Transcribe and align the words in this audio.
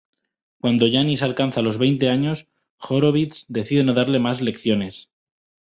Cuando 0.59 0.87
Janis 0.91 1.21
alcanza 1.21 1.61
los 1.61 1.77
veinte 1.77 2.09
años, 2.09 2.47
Horowitz 2.79 3.45
decide 3.49 3.83
no 3.83 3.93
darle 3.93 4.17
más 4.17 4.41
lecciones. 4.41 5.11